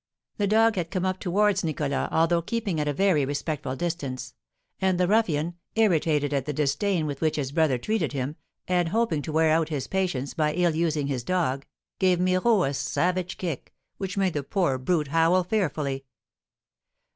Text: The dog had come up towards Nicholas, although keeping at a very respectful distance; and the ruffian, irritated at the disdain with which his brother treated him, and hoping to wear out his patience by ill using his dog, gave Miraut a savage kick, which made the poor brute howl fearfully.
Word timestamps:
The 0.37 0.47
dog 0.47 0.77
had 0.77 0.89
come 0.89 1.05
up 1.05 1.19
towards 1.19 1.63
Nicholas, 1.63 2.09
although 2.11 2.41
keeping 2.41 2.79
at 2.79 2.87
a 2.87 2.91
very 2.91 3.23
respectful 3.23 3.75
distance; 3.75 4.33
and 4.81 4.99
the 4.99 5.07
ruffian, 5.07 5.57
irritated 5.75 6.33
at 6.33 6.47
the 6.47 6.53
disdain 6.53 7.05
with 7.05 7.21
which 7.21 7.35
his 7.35 7.51
brother 7.51 7.77
treated 7.77 8.11
him, 8.11 8.35
and 8.67 8.89
hoping 8.89 9.21
to 9.21 9.31
wear 9.31 9.51
out 9.51 9.69
his 9.69 9.85
patience 9.85 10.33
by 10.33 10.55
ill 10.55 10.73
using 10.73 11.05
his 11.05 11.23
dog, 11.23 11.67
gave 11.99 12.19
Miraut 12.19 12.69
a 12.69 12.73
savage 12.73 13.37
kick, 13.37 13.75
which 13.99 14.17
made 14.17 14.33
the 14.33 14.41
poor 14.41 14.79
brute 14.79 15.09
howl 15.09 15.43
fearfully. 15.43 16.05